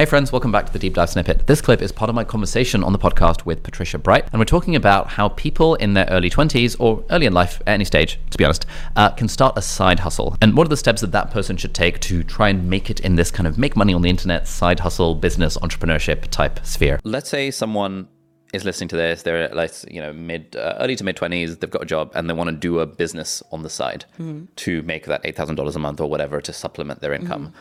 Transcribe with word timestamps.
Hey 0.00 0.06
friends, 0.06 0.32
welcome 0.32 0.50
back 0.50 0.64
to 0.64 0.72
the 0.72 0.78
Deep 0.78 0.94
Dive 0.94 1.10
Snippet. 1.10 1.46
This 1.46 1.60
clip 1.60 1.82
is 1.82 1.92
part 1.92 2.08
of 2.08 2.14
my 2.14 2.24
conversation 2.24 2.82
on 2.82 2.94
the 2.94 2.98
podcast 2.98 3.44
with 3.44 3.62
Patricia 3.62 3.98
Bright, 3.98 4.26
and 4.32 4.38
we're 4.38 4.46
talking 4.46 4.74
about 4.74 5.08
how 5.08 5.28
people 5.28 5.74
in 5.74 5.92
their 5.92 6.06
early 6.06 6.30
20s 6.30 6.74
or 6.80 7.04
early 7.10 7.26
in 7.26 7.34
life, 7.34 7.60
at 7.66 7.74
any 7.74 7.84
stage, 7.84 8.18
to 8.30 8.38
be 8.38 8.44
honest, 8.46 8.64
uh, 8.96 9.10
can 9.10 9.28
start 9.28 9.58
a 9.58 9.60
side 9.60 10.00
hustle. 10.00 10.38
And 10.40 10.56
what 10.56 10.66
are 10.66 10.70
the 10.70 10.76
steps 10.78 11.02
that 11.02 11.12
that 11.12 11.30
person 11.30 11.58
should 11.58 11.74
take 11.74 12.00
to 12.00 12.24
try 12.24 12.48
and 12.48 12.70
make 12.70 12.88
it 12.88 13.00
in 13.00 13.16
this 13.16 13.30
kind 13.30 13.46
of 13.46 13.58
make 13.58 13.76
money 13.76 13.92
on 13.92 14.00
the 14.00 14.08
internet, 14.08 14.48
side 14.48 14.80
hustle, 14.80 15.14
business, 15.14 15.58
entrepreneurship 15.58 16.28
type 16.28 16.64
sphere? 16.64 16.98
Let's 17.04 17.28
say 17.28 17.50
someone 17.50 18.08
is 18.54 18.64
listening 18.64 18.88
to 18.88 18.96
this 18.96 19.22
they're 19.22 19.50
like 19.50 19.70
you 19.88 20.00
know 20.00 20.14
mid 20.14 20.56
uh, 20.56 20.76
early 20.80 20.96
to 20.96 21.04
mid 21.04 21.14
20s 21.14 21.60
they've 21.60 21.70
got 21.70 21.82
a 21.82 21.86
job 21.86 22.10
and 22.16 22.28
they 22.28 22.34
want 22.34 22.48
to 22.48 22.56
do 22.56 22.80
a 22.80 22.86
business 22.86 23.44
on 23.52 23.62
the 23.62 23.70
side 23.70 24.06
mm-hmm. 24.14 24.46
to 24.56 24.82
make 24.82 25.06
that 25.06 25.22
$8000 25.22 25.76
a 25.76 25.78
month 25.78 26.00
or 26.00 26.10
whatever 26.10 26.40
to 26.40 26.52
supplement 26.52 27.00
their 27.00 27.12
income 27.12 27.52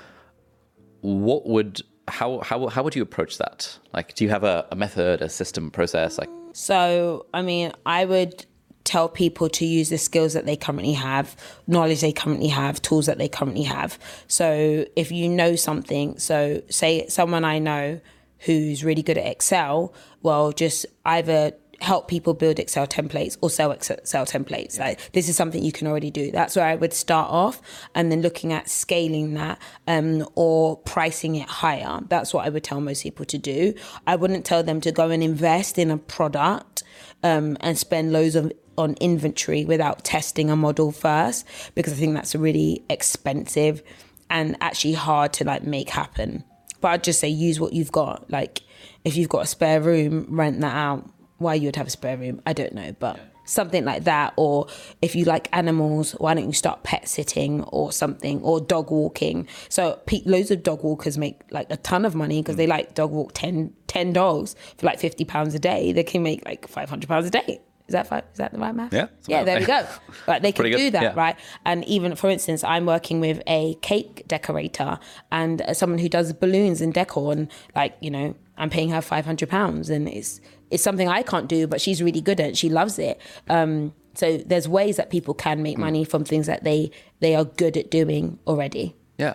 mm-hmm. 1.04 1.24
what 1.26 1.46
would 1.46 1.84
how 2.10 2.40
how 2.40 2.68
how 2.68 2.84
would 2.84 2.96
you 2.96 3.02
approach 3.02 3.38
that? 3.38 3.78
Like, 3.94 4.16
do 4.16 4.24
you 4.24 4.30
have 4.30 4.44
a, 4.44 4.68
a 4.72 4.76
method, 4.76 5.22
a 5.22 5.30
system, 5.30 5.72
process? 5.72 6.18
Like, 6.18 6.30
so 6.54 7.26
I 7.34 7.42
mean, 7.42 7.72
I 7.86 8.06
would 8.06 8.46
tell 8.84 9.08
people 9.08 9.50
to 9.50 9.66
use 9.66 9.90
the 9.90 9.98
skills 9.98 10.34
that 10.34 10.46
they 10.46 10.56
currently 10.56 10.94
have, 10.94 11.36
knowledge 11.68 12.02
they 12.02 12.12
currently 12.12 12.48
have, 12.48 12.82
tools 12.82 13.06
that 13.06 13.20
they 13.20 13.30
currently 13.30 13.64
have. 13.64 14.00
So 14.28 14.86
if 14.96 15.12
you 15.12 15.30
know 15.30 15.56
something, 15.56 16.18
so 16.18 16.64
say 16.70 17.08
someone 17.08 17.44
I 17.44 17.60
know 17.60 18.02
who's 18.40 18.84
really 18.84 19.04
good 19.04 19.18
at 19.18 19.28
Excel, 19.28 19.94
well, 20.24 20.52
just 20.52 20.88
either 21.06 21.54
help 21.82 22.08
people 22.08 22.34
build 22.34 22.60
Excel 22.60 22.88
templates 22.88 23.38
or 23.42 23.50
sell 23.50 23.72
Excel 23.72 24.26
templates. 24.26 24.78
Yeah. 24.78 24.86
Like 24.86 25.12
this 25.14 25.30
is 25.30 25.36
something 25.36 25.64
you 25.64 25.72
can 25.72 25.88
already 25.88 26.12
do. 26.12 26.32
That's 26.32 26.56
where 26.56 26.66
I 26.66 26.76
would 26.76 26.94
start 26.94 27.30
off, 27.32 27.62
and 27.96 28.12
then 28.12 28.22
looking 28.22 28.54
at 28.54 28.70
scaling 28.70 29.34
that 29.36 29.60
um, 29.88 30.28
or 30.36 30.78
pricing 30.78 31.36
it 31.36 31.48
higher. 31.48 32.00
That's 32.08 32.34
what 32.34 32.46
I 32.46 32.50
would 32.50 32.64
tell 32.64 32.82
most 32.82 33.04
people 33.04 33.26
to 33.26 33.38
do. 33.38 33.74
I 34.06 34.16
wouldn't 34.16 34.46
tell 34.46 34.64
them 34.64 34.82
to 34.82 34.92
go 34.92 35.10
and 35.10 35.24
invest 35.24 35.78
in 35.78 35.92
a 35.92 35.98
product 35.98 36.84
um, 37.24 37.58
and 37.62 37.78
spend 37.78 38.12
loads 38.12 38.36
of 38.36 38.52
on 38.78 38.96
inventory 39.02 39.66
without 39.66 40.06
testing 40.06 40.50
a 40.50 40.56
model 40.56 40.92
first, 40.92 41.46
because 41.76 41.94
I 41.94 41.96
think 41.98 42.14
that's 42.14 42.34
really 42.34 42.84
expensive 42.90 43.84
and 44.30 44.56
actually 44.62 44.94
hard 44.94 45.34
to 45.34 45.44
like 45.44 45.64
make 45.64 45.90
happen. 45.90 46.44
But 46.80 46.90
I'd 46.90 47.04
just 47.04 47.20
say 47.20 47.28
use 47.28 47.60
what 47.60 47.74
you've 47.74 47.92
got. 47.92 48.30
Like 48.32 48.62
if 49.04 49.18
you've 49.18 49.28
got 49.28 49.44
a 49.44 49.48
spare 49.48 49.82
room, 49.82 50.28
rent 50.30 50.62
that 50.62 50.74
out 50.76 51.10
why 51.40 51.56
you 51.56 51.68
would 51.68 51.76
have 51.76 51.88
a 51.88 51.92
spare 51.92 52.18
room, 52.18 52.42
I 52.46 52.54
don't 52.54 52.74
know, 52.74 52.96
but 53.00 53.20
something 53.46 53.84
like 53.84 54.04
that. 54.04 54.34
Or 54.36 54.68
if 55.02 55.16
you 55.16 55.26
like 55.26 55.50
animals, 55.52 56.12
why 56.14 56.34
don't 56.34 56.46
you 56.46 56.54
start 56.54 56.84
pet 56.84 57.08
sitting 57.08 57.64
or 57.64 57.92
something, 57.92 58.42
or 58.42 58.62
dog 58.62 58.92
walking? 58.92 59.48
So 59.68 60.00
pe- 60.06 60.22
loads 60.26 60.52
of 60.52 60.64
dog 60.64 60.84
walkers 60.84 61.18
make 61.18 61.42
like 61.52 61.68
a 61.70 61.78
ton 61.78 62.06
of 62.06 62.16
money 62.16 62.42
because 62.42 62.56
mm. 62.56 62.60
they 62.60 62.68
like 62.68 62.94
dog 62.94 63.12
walk 63.12 63.32
10, 63.34 63.74
10 63.88 64.14
dogs 64.14 64.56
for 64.78 64.86
like 64.86 65.00
fifty 65.00 65.26
pounds 65.26 65.56
a 65.56 65.60
day. 65.60 65.92
They 65.92 66.04
can 66.04 66.24
make 66.24 66.46
like 66.46 66.68
five 66.68 66.90
hundred 66.90 67.08
pounds 67.08 67.28
a 67.28 67.32
day. 67.32 67.60
Is 67.90 67.94
that 67.94 68.06
five, 68.06 68.24
is 68.32 68.38
that 68.38 68.54
the 68.54 68.60
right 68.60 68.76
math? 68.76 68.94
Yeah. 68.94 69.08
Yeah, 69.26 69.44
there 69.44 69.60
we 69.60 69.66
go. 69.66 69.84
Right, 70.28 70.40
they 70.44 70.52
can 70.52 70.66
do 70.66 70.92
that, 70.92 71.02
yeah. 71.02 71.14
right? 71.16 71.36
And 71.66 71.84
even 71.86 72.16
for 72.16 72.30
instance, 72.30 72.64
I'm 72.64 72.86
working 72.86 73.20
with 73.20 73.42
a 73.48 73.74
cake 73.82 74.28
decorator 74.28 75.00
and 75.32 75.64
someone 75.74 75.98
who 75.98 76.08
does 76.08 76.32
balloons 76.32 76.82
and 76.82 76.94
decor, 76.94 77.32
and 77.32 77.52
like 77.76 77.98
you 78.00 78.12
know, 78.12 78.36
I'm 78.60 78.70
paying 78.70 78.92
her 78.92 79.02
five 79.02 79.26
hundred 79.26 79.50
pounds, 79.50 79.90
and 79.90 80.08
it's 80.08 80.40
it's 80.70 80.84
something 80.84 81.08
I 81.08 81.24
can't 81.24 81.50
do, 81.50 81.66
but 81.66 81.82
she's 81.82 82.00
really 82.00 82.22
good 82.22 82.40
at. 82.40 82.50
it. 82.50 82.58
She 82.58 82.70
loves 82.70 83.00
it. 83.00 83.20
Um, 83.50 83.96
so 84.14 84.38
there's 84.38 84.68
ways 84.68 84.98
that 84.98 85.10
people 85.10 85.34
can 85.34 85.64
make 85.64 85.78
hmm. 85.78 85.82
money 85.82 86.04
from 86.04 86.24
things 86.24 86.46
that 86.46 86.64
they 86.64 86.92
they 87.22 87.34
are 87.34 87.46
good 87.46 87.76
at 87.76 87.90
doing 87.90 88.38
already. 88.46 88.96
Yeah. 89.18 89.34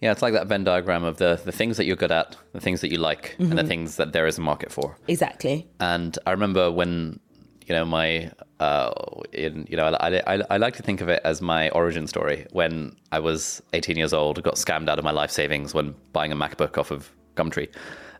Yeah, 0.00 0.12
it's 0.12 0.22
like 0.22 0.34
that 0.34 0.48
Venn 0.48 0.64
diagram 0.64 1.04
of 1.04 1.18
the 1.18 1.40
the 1.44 1.52
things 1.52 1.76
that 1.76 1.84
you're 1.84 1.96
good 1.96 2.10
at, 2.10 2.36
the 2.52 2.60
things 2.60 2.80
that 2.80 2.90
you 2.90 2.98
like, 2.98 3.30
mm-hmm. 3.34 3.44
and 3.44 3.52
the 3.52 3.62
mm-hmm. 3.62 3.68
things 3.68 3.96
that 3.96 4.12
there 4.12 4.26
is 4.26 4.38
a 4.38 4.40
market 4.40 4.72
for. 4.72 4.96
Exactly. 5.06 5.68
And 5.78 6.18
I 6.26 6.32
remember 6.32 6.70
when 6.72 7.20
you 7.66 7.74
know 7.74 7.84
my 7.84 8.30
uh, 8.60 8.92
in, 9.32 9.66
you 9.68 9.76
know 9.76 9.86
I, 9.86 10.22
I, 10.26 10.42
I 10.50 10.56
like 10.56 10.76
to 10.76 10.82
think 10.82 11.00
of 11.00 11.08
it 11.08 11.20
as 11.24 11.42
my 11.42 11.68
origin 11.70 12.06
story 12.06 12.46
when 12.52 12.96
I 13.12 13.18
was 13.18 13.62
18 13.72 13.96
years 13.96 14.12
old, 14.12 14.42
got 14.42 14.54
scammed 14.54 14.88
out 14.88 14.98
of 14.98 15.04
my 15.04 15.10
life 15.10 15.30
savings 15.30 15.74
when 15.74 15.94
buying 16.12 16.32
a 16.32 16.36
MacBook 16.36 16.78
off 16.78 16.90
of 16.90 17.10
Gumtree. 17.34 17.68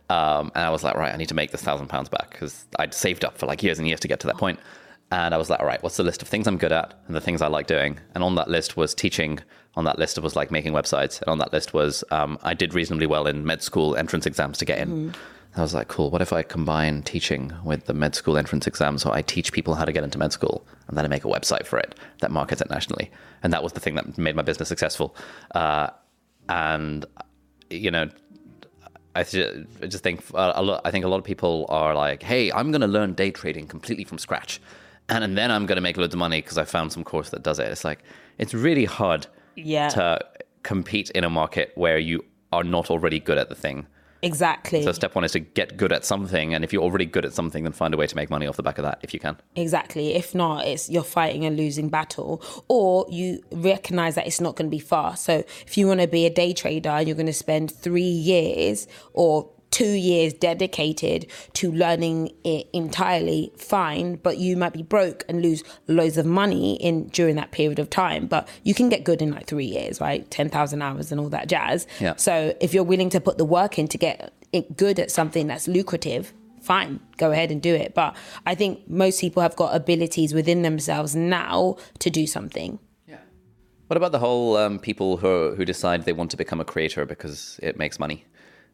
Um, 0.09 0.51
and 0.55 0.63
I 0.63 0.69
was 0.69 0.83
like, 0.83 0.95
right, 0.95 1.13
I 1.13 1.17
need 1.17 1.29
to 1.29 1.35
make 1.35 1.51
this 1.51 1.61
thousand 1.61 1.87
pounds 1.87 2.09
back 2.09 2.31
because 2.31 2.65
I'd 2.79 2.93
saved 2.93 3.25
up 3.25 3.37
for 3.37 3.45
like 3.45 3.61
years 3.61 3.77
and 3.79 3.87
years 3.87 3.99
to 4.01 4.07
get 4.07 4.19
to 4.21 4.27
that 4.27 4.37
point. 4.37 4.59
And 5.11 5.33
I 5.33 5.37
was 5.37 5.49
like, 5.49 5.59
all 5.59 5.65
right, 5.65 5.81
what's 5.83 5.97
the 5.97 6.03
list 6.03 6.21
of 6.21 6.27
things 6.27 6.47
I'm 6.47 6.57
good 6.57 6.71
at 6.71 6.93
and 7.07 7.15
the 7.15 7.21
things 7.21 7.41
I 7.41 7.47
like 7.47 7.67
doing? 7.67 7.99
And 8.13 8.23
on 8.23 8.35
that 8.35 8.49
list 8.49 8.75
was 8.75 8.93
teaching. 8.93 9.39
On 9.75 9.85
that 9.85 9.99
list 9.99 10.19
was 10.19 10.35
like 10.35 10.51
making 10.51 10.73
websites. 10.73 11.21
And 11.21 11.29
on 11.29 11.37
that 11.37 11.53
list 11.53 11.73
was 11.73 12.03
um, 12.11 12.37
I 12.43 12.53
did 12.53 12.73
reasonably 12.73 13.05
well 13.05 13.27
in 13.27 13.45
med 13.45 13.61
school 13.61 13.95
entrance 13.95 14.25
exams 14.25 14.57
to 14.57 14.65
get 14.65 14.79
in. 14.79 15.11
Mm. 15.11 15.15
I 15.55 15.61
was 15.61 15.73
like, 15.73 15.87
cool, 15.87 16.11
what 16.11 16.21
if 16.21 16.31
I 16.31 16.43
combine 16.43 17.01
teaching 17.01 17.51
with 17.63 17.85
the 17.85 17.93
med 17.93 18.13
school 18.13 18.37
entrance 18.37 18.67
exam? 18.67 18.97
So 18.97 19.11
I 19.11 19.21
teach 19.21 19.51
people 19.51 19.73
how 19.75 19.85
to 19.85 19.91
get 19.91 20.03
into 20.03 20.19
med 20.19 20.31
school 20.31 20.65
and 20.87 20.97
then 20.97 21.05
I 21.05 21.07
make 21.07 21.25
a 21.25 21.27
website 21.27 21.65
for 21.65 21.79
it 21.79 21.95
that 22.19 22.31
markets 22.31 22.61
it 22.61 22.69
nationally. 22.69 23.09
And 23.41 23.51
that 23.53 23.63
was 23.63 23.73
the 23.73 23.79
thing 23.79 23.95
that 23.95 24.17
made 24.17 24.35
my 24.35 24.43
business 24.43 24.69
successful. 24.69 25.15
Uh, 25.55 25.89
and, 26.47 27.05
you 27.69 27.89
know, 27.89 28.09
I 29.17 29.23
just 29.23 30.03
think 30.03 30.23
a 30.33 30.61
lot, 30.61 30.81
I 30.85 30.91
think 30.91 31.03
a 31.03 31.07
lot 31.07 31.17
of 31.17 31.23
people 31.23 31.65
are 31.69 31.95
like, 31.95 32.21
"Hey, 32.21 32.51
I'm 32.51 32.71
going 32.71 32.81
to 32.81 32.87
learn 32.87 33.13
day 33.13 33.31
trading 33.31 33.65
completely 33.65 34.03
from 34.03 34.19
scratch, 34.19 34.61
and, 35.09 35.23
and 35.23 35.35
then 35.35 35.49
I'm 35.49 35.65
going 35.65 35.77
to 35.77 35.81
make 35.81 35.97
loads 35.97 36.13
of 36.13 36.19
money 36.19 36.39
because 36.39 36.59
I 36.59 36.65
found 36.65 36.93
some 36.93 37.03
course 37.03 37.31
that 37.31 37.41
does 37.41 37.57
it." 37.57 37.67
It's 37.71 37.83
like 37.83 38.03
it's 38.37 38.53
really 38.53 38.85
hard 38.85 39.25
yeah. 39.55 39.89
to 39.89 40.23
compete 40.61 41.09
in 41.11 41.23
a 41.23 41.31
market 41.31 41.71
where 41.73 41.97
you 41.97 42.23
are 42.51 42.63
not 42.63 42.91
already 42.91 43.19
good 43.19 43.39
at 43.39 43.49
the 43.49 43.55
thing. 43.55 43.87
Exactly. 44.27 44.83
So 44.83 44.91
step 44.91 45.15
one 45.15 45.23
is 45.23 45.31
to 45.31 45.39
get 45.39 45.77
good 45.77 45.91
at 45.91 46.05
something, 46.05 46.53
and 46.53 46.63
if 46.63 46.73
you're 46.73 46.83
already 46.83 47.05
good 47.05 47.25
at 47.25 47.33
something, 47.33 47.63
then 47.63 47.71
find 47.71 47.93
a 47.93 47.97
way 47.97 48.07
to 48.07 48.15
make 48.15 48.29
money 48.29 48.45
off 48.45 48.57
the 48.57 48.63
back 48.63 48.77
of 48.77 48.83
that 48.83 48.99
if 49.01 49.13
you 49.13 49.19
can. 49.19 49.37
Exactly. 49.55 50.15
If 50.15 50.35
not, 50.35 50.67
it's 50.67 50.89
you're 50.89 51.03
fighting 51.03 51.45
a 51.45 51.49
losing 51.49 51.89
battle, 51.89 52.41
or 52.67 53.05
you 53.09 53.41
recognize 53.51 54.15
that 54.15 54.27
it's 54.27 54.41
not 54.41 54.55
going 54.55 54.69
to 54.69 54.75
be 54.75 54.79
fast. 54.79 55.23
So 55.23 55.43
if 55.65 55.77
you 55.77 55.87
want 55.87 56.01
to 56.01 56.07
be 56.07 56.25
a 56.25 56.29
day 56.29 56.53
trader, 56.53 57.01
you're 57.01 57.15
going 57.15 57.25
to 57.27 57.33
spend 57.33 57.71
three 57.71 58.01
years 58.01 58.87
or 59.13 59.49
two 59.77 59.85
years 59.85 60.33
dedicated 60.33 61.27
to 61.53 61.71
learning 61.71 62.31
it 62.43 62.67
entirely, 62.73 63.51
fine, 63.57 64.15
but 64.15 64.39
you 64.39 64.57
might 64.57 64.73
be 64.73 64.81
broke 64.81 65.23
and 65.29 65.39
lose 65.43 65.63
loads 65.85 66.17
of 66.17 66.25
money 66.25 66.73
in 66.77 67.05
during 67.09 67.35
that 67.35 67.51
period 67.51 67.77
of 67.77 67.87
time. 67.87 68.25
But 68.25 68.47
you 68.63 68.73
can 68.73 68.89
get 68.89 69.03
good 69.03 69.21
in 69.21 69.29
like 69.29 69.45
three 69.45 69.67
years, 69.67 70.01
right? 70.01 70.27
10,000 70.31 70.81
hours 70.81 71.11
and 71.11 71.21
all 71.21 71.29
that 71.29 71.47
jazz. 71.47 71.85
Yeah. 71.99 72.15
So 72.15 72.55
if 72.59 72.73
you're 72.73 72.83
willing 72.83 73.11
to 73.11 73.21
put 73.21 73.37
the 73.37 73.45
work 73.45 73.77
in 73.77 73.87
to 73.89 73.99
get 73.99 74.33
it 74.51 74.77
good 74.77 74.97
at 74.97 75.11
something 75.11 75.45
that's 75.45 75.67
lucrative, 75.67 76.33
fine, 76.59 76.99
go 77.17 77.31
ahead 77.31 77.51
and 77.51 77.61
do 77.61 77.75
it. 77.75 77.93
But 77.93 78.15
I 78.47 78.55
think 78.55 78.89
most 78.89 79.21
people 79.21 79.43
have 79.43 79.55
got 79.55 79.75
abilities 79.75 80.33
within 80.33 80.63
themselves 80.63 81.15
now 81.15 81.77
to 81.99 82.09
do 82.09 82.25
something. 82.25 82.79
Yeah. 83.07 83.17
What 83.85 83.97
about 83.97 84.11
the 84.11 84.17
whole 84.17 84.57
um, 84.57 84.79
people 84.79 85.17
who 85.17 85.53
who 85.55 85.65
decide 85.65 86.05
they 86.05 86.13
want 86.13 86.31
to 86.31 86.37
become 86.37 86.59
a 86.59 86.65
creator 86.65 87.05
because 87.05 87.59
it 87.61 87.77
makes 87.77 87.99
money? 87.99 88.25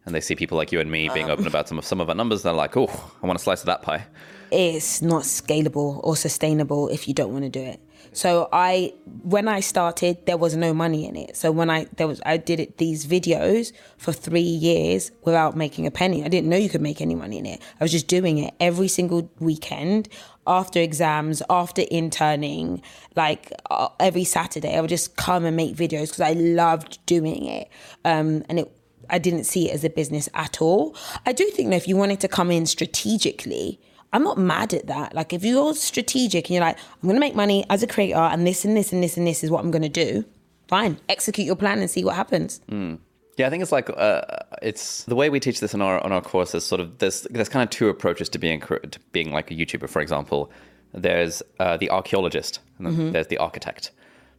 And 0.05 0.13
they 0.13 0.21
see 0.21 0.35
people 0.35 0.57
like 0.57 0.71
you 0.71 0.79
and 0.79 0.91
me 0.91 1.09
being 1.13 1.25
um, 1.25 1.31
open 1.31 1.47
about 1.47 1.67
some 1.67 1.77
of 1.77 1.85
some 1.85 2.01
of 2.01 2.09
our 2.09 2.15
numbers, 2.15 2.43
they're 2.43 2.53
like, 2.53 2.75
"Oh, 2.75 2.89
I 3.21 3.27
want 3.27 3.39
a 3.39 3.43
slice 3.43 3.61
of 3.61 3.67
that 3.67 3.81
pie." 3.81 4.05
It's 4.51 5.01
not 5.01 5.23
scalable 5.23 5.99
or 6.03 6.15
sustainable 6.15 6.89
if 6.89 7.07
you 7.07 7.13
don't 7.13 7.31
want 7.31 7.43
to 7.43 7.49
do 7.49 7.61
it. 7.61 7.79
So 8.11 8.47
I, 8.53 8.93
when 9.23 9.47
I 9.47 9.59
started, 9.61 10.25
there 10.27 10.37
was 10.37 10.55
no 10.55 10.73
money 10.73 11.07
in 11.07 11.15
it. 11.15 11.35
So 11.35 11.51
when 11.51 11.69
I 11.69 11.87
there 11.95 12.07
was, 12.07 12.21
I 12.25 12.37
did 12.37 12.59
it 12.59 12.77
these 12.77 13.05
videos 13.07 13.73
for 13.97 14.13
three 14.13 14.41
years 14.41 15.11
without 15.23 15.57
making 15.57 15.87
a 15.87 15.91
penny. 15.91 16.23
I 16.23 16.27
didn't 16.27 16.49
know 16.49 16.57
you 16.57 16.69
could 16.69 16.81
make 16.81 17.01
any 17.01 17.15
money 17.15 17.39
in 17.39 17.45
it. 17.45 17.61
I 17.79 17.83
was 17.83 17.91
just 17.91 18.07
doing 18.07 18.37
it 18.37 18.53
every 18.59 18.87
single 18.87 19.31
weekend 19.39 20.09
after 20.45 20.79
exams, 20.79 21.41
after 21.49 21.83
interning, 21.89 22.81
like 23.15 23.51
uh, 23.71 23.89
every 23.99 24.25
Saturday. 24.25 24.75
I 24.75 24.81
would 24.81 24.89
just 24.89 25.15
come 25.15 25.45
and 25.45 25.55
make 25.55 25.75
videos 25.75 26.07
because 26.07 26.21
I 26.21 26.33
loved 26.33 27.03
doing 27.07 27.45
it, 27.45 27.69
um, 28.05 28.43
and 28.49 28.59
it 28.59 28.71
I 29.13 29.19
didn't 29.19 29.45
see 29.45 29.69
it 29.69 29.73
as 29.75 29.83
a 29.83 29.89
business 29.89 30.27
at 30.33 30.61
all. 30.61 30.95
I 31.25 31.31
do 31.31 31.45
think 31.51 31.69
that 31.69 31.77
if 31.77 31.87
you 31.87 31.95
wanted 31.95 32.19
to 32.21 32.27
come 32.27 32.49
in 32.51 32.65
strategically, 32.65 33.79
I'm 34.11 34.23
not 34.23 34.37
mad 34.37 34.73
at 34.73 34.87
that. 34.87 35.13
Like 35.13 35.31
if 35.33 35.43
you're 35.45 35.73
strategic 35.75 36.47
and 36.47 36.55
you're 36.55 36.65
like, 36.65 36.77
I'm 37.01 37.07
gonna 37.07 37.19
make 37.19 37.35
money 37.35 37.63
as 37.69 37.83
a 37.83 37.87
creator 37.87 38.17
and 38.17 38.45
this 38.45 38.65
and 38.65 38.75
this 38.75 38.91
and 38.91 39.03
this 39.03 39.15
and 39.15 39.25
this 39.25 39.43
is 39.43 39.51
what 39.51 39.63
I'm 39.63 39.71
gonna 39.71 39.87
do, 39.87 40.25
fine. 40.67 40.97
Execute 41.09 41.45
your 41.45 41.55
plan 41.55 41.79
and 41.79 41.89
see 41.89 42.03
what 42.03 42.15
happens. 42.15 42.59
Mm. 42.69 42.97
Yeah, 43.37 43.47
I 43.47 43.49
think 43.49 43.63
it's 43.63 43.71
like 43.71 43.89
uh, 43.95 44.21
it's 44.61 45.03
the 45.05 45.15
way 45.15 45.29
we 45.29 45.39
teach 45.39 45.59
this 45.59 45.73
in 45.73 45.81
our 45.81 46.03
on 46.03 46.11
our 46.11 46.21
course 46.21 46.53
is 46.53 46.65
sort 46.65 46.81
of 46.81 46.97
there's 46.97 47.21
there's 47.29 47.49
kind 47.49 47.63
of 47.63 47.69
two 47.69 47.89
approaches 47.89 48.29
to 48.29 48.39
being 48.39 48.61
to 48.61 48.99
being 49.11 49.31
like 49.31 49.51
a 49.51 49.55
YouTuber, 49.55 49.89
for 49.89 50.01
example. 50.01 50.51
there's 50.93 51.41
uh, 51.59 51.77
the 51.77 51.89
archaeologist, 51.89 52.59
and 52.77 52.85
then 52.87 53.11
there's 53.13 53.27
the 53.27 53.37
architect. 53.37 53.91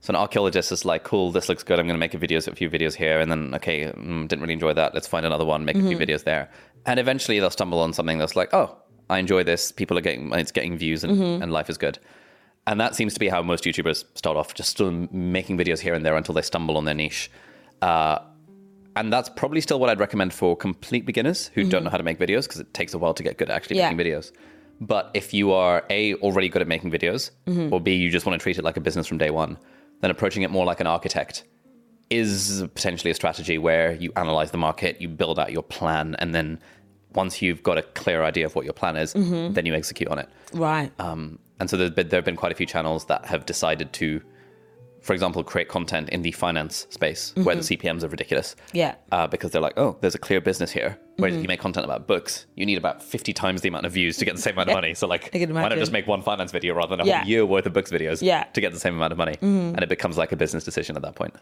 So 0.05 0.11
an 0.11 0.17
archaeologist 0.17 0.71
is 0.71 0.85
like, 0.85 1.03
cool, 1.03 1.33
this 1.33 1.49
looks 1.49 1.63
good. 1.63 1.79
I'm 1.79 1.87
going 1.87 1.95
to 1.95 1.99
make 1.99 2.13
a 2.13 2.19
videos, 2.19 2.47
a 2.47 2.55
few 2.55 2.69
videos 2.69 2.95
here, 2.95 3.21
and 3.21 3.31
then 3.31 3.55
okay, 3.55 3.85
mm, 3.87 4.29
didn't 4.29 4.43
really 4.43 4.53
enjoy 4.53 4.75
that. 4.75 4.93
Let's 4.93 5.07
find 5.07 5.25
another 5.25 5.47
one, 5.47 5.65
make 5.65 5.77
a 5.77 5.81
few 5.81 5.97
videos 5.97 6.25
there, 6.25 6.51
and 6.85 7.01
eventually 7.01 7.41
they'll 7.41 7.49
stumble 7.49 7.81
on 7.81 7.95
something 7.95 8.19
that's 8.19 8.37
like, 8.37 8.53
oh, 8.53 8.77
I 9.09 9.19
enjoy 9.19 9.45
this. 9.45 9.73
People 9.73 9.97
are 9.97 10.03
getting, 10.03 10.31
it's 10.35 10.53
getting 10.53 10.77
views, 10.77 11.05
and, 11.05 11.43
and 11.43 11.51
life 11.51 11.71
is 11.71 11.79
good. 11.79 11.99
And 12.67 12.79
that 12.83 12.95
seems 12.95 13.15
to 13.15 13.21
be 13.21 13.31
how 13.31 13.41
most 13.41 13.65
YouTubers 13.65 14.05
start 14.15 14.37
off, 14.37 14.53
just 14.53 14.69
still 14.69 14.91
making 14.91 15.57
videos 15.57 15.79
here 15.79 15.95
and 15.95 16.05
there 16.05 16.17
until 16.17 16.35
they 16.35 16.43
stumble 16.43 16.77
on 16.77 16.85
their 16.85 16.95
niche. 16.95 17.31
Uh, 17.81 18.19
and 18.97 19.11
that's 19.11 19.31
probably 19.31 19.63
still 19.63 19.81
what 19.81 19.89
I'd 19.89 20.01
recommend 20.01 20.35
for 20.35 20.55
complete 20.55 21.07
beginners 21.07 21.51
who 21.55 21.67
don't 21.67 21.83
know 21.83 21.89
how 21.89 21.97
to 21.97 22.03
make 22.05 22.19
videos 22.19 22.43
because 22.43 22.61
it 22.61 22.75
takes 22.75 22.93
a 22.93 22.99
while 22.99 23.15
to 23.15 23.23
get 23.23 23.39
good 23.39 23.49
at 23.49 23.57
actually 23.57 23.79
Yeah. 23.79 23.91
making 23.91 24.05
videos. 24.07 24.33
But 24.83 25.11
if 25.15 25.33
you 25.33 25.53
are 25.53 25.83
A, 25.89 26.13
already 26.17 26.51
good 26.51 26.61
at 26.61 26.69
making 26.69 26.91
videos, 26.91 27.31
or 27.73 27.81
B, 27.81 27.95
you 27.95 28.11
just 28.11 28.27
want 28.27 28.39
to 28.39 28.43
treat 28.43 28.59
it 28.59 28.65
like 28.65 28.77
a 28.77 28.81
business 28.83 29.07
from 29.07 29.17
day 29.17 29.31
one, 29.31 29.57
then 30.05 30.11
approaching 30.11 30.43
it 30.43 30.51
more 30.51 30.65
like 30.67 30.81
an 30.81 30.87
architect 30.87 31.45
is 32.11 32.63
potentially 32.75 33.11
a 33.11 33.15
strategy 33.15 33.57
where 33.59 33.93
you 33.95 34.13
analyze 34.15 34.51
the 34.51 34.59
market, 34.59 35.01
you 35.01 35.09
build 35.09 35.39
out 35.39 35.51
your 35.51 35.63
plan, 35.63 36.15
and 36.19 36.35
then 36.35 36.61
once 37.15 37.41
you've 37.41 37.63
got 37.63 37.79
a 37.79 37.83
clear 37.83 38.23
idea 38.23 38.45
of 38.45 38.55
what 38.55 38.65
your 38.65 38.75
plan 38.75 38.97
is, 38.97 39.15
then 39.55 39.65
you 39.67 39.75
execute 39.75 40.09
on 40.11 40.19
it. 40.19 40.29
Right. 40.53 40.93
Um, 41.01 41.39
and 41.59 41.71
so 41.71 41.77
there 41.89 42.05
have 42.19 42.25
been 42.25 42.37
quite 42.37 42.53
a 42.53 42.55
few 42.55 42.67
channels 42.67 43.07
that 43.07 43.25
have 43.25 43.47
decided 43.47 43.93
to, 43.95 44.21
for 45.05 45.13
example, 45.13 45.45
create 45.45 45.69
content 45.69 46.09
in 46.09 46.23
the 46.23 46.33
finance 46.33 46.87
space 46.91 47.33
where 47.37 47.55
the 47.55 47.61
CPMs 47.61 48.03
are 48.03 48.09
ridiculous. 48.09 48.57
Yeah. 48.73 48.95
Uh, 49.13 49.27
because 49.27 49.51
they're 49.53 49.61
like, 49.63 49.79
oh, 49.79 49.97
there's 50.01 50.15
a 50.15 50.19
clear 50.19 50.41
business 50.41 50.71
here. 50.73 50.99
Whereas 51.17 51.37
if 51.37 51.43
you 51.43 51.47
make 51.49 51.61
content 51.61 51.85
about 51.85 52.09
books, 52.09 52.47
you 52.57 52.67
need 52.67 52.77
about 52.77 53.01
50 53.01 53.33
times 53.33 53.61
the 53.61 53.69
amount 53.69 53.87
of 53.87 53.93
views 53.93 54.17
to 54.17 54.25
get 54.25 54.35
the 54.35 54.43
same 54.43 54.55
amount 54.55 54.71
of 54.71 54.75
money. 54.81 54.95
So, 54.95 55.07
like, 55.07 55.31
why 55.33 55.45
not 55.69 55.73
just 55.79 55.93
make 55.93 56.09
one 56.09 56.23
finance 56.23 56.51
video 56.51 56.75
rather 56.75 56.97
than 56.97 57.07
a 57.07 57.09
Yeah. 57.09 57.19
whole 57.21 57.29
year 57.29 57.47
worth 57.47 57.67
of 57.67 57.73
books 57.73 57.93
videos 57.93 58.21
Yeah. 58.21 58.43
to 58.45 58.61
get 58.61 58.73
the 58.73 58.81
same 58.81 58.97
amount 58.97 59.13
of 59.13 59.19
money? 59.19 59.37
And 59.41 59.81
it 59.81 59.89
becomes 59.89 60.19
like 60.19 60.33
a 60.33 60.37
business 60.37 60.65
decision 60.65 60.97
at 60.97 61.03
that 61.03 61.15
point. 61.15 61.33